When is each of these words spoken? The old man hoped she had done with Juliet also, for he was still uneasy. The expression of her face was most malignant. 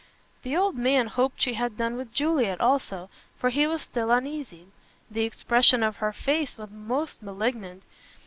The 0.41 0.57
old 0.57 0.75
man 0.77 1.05
hoped 1.05 1.39
she 1.43 1.53
had 1.53 1.77
done 1.77 1.95
with 1.95 2.11
Juliet 2.11 2.59
also, 2.59 3.07
for 3.37 3.51
he 3.51 3.67
was 3.67 3.83
still 3.83 4.09
uneasy. 4.09 4.65
The 5.11 5.25
expression 5.25 5.83
of 5.83 5.97
her 5.97 6.11
face 6.11 6.57
was 6.57 6.71
most 6.71 7.21
malignant. 7.21 7.83